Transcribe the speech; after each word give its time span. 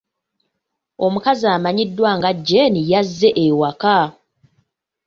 Omukazi 1.05 1.45
amanyiddwa 1.55 2.09
nga 2.17 2.29
Jane 2.47 2.81
yazze 2.91 3.29
ewaka. 3.45 3.97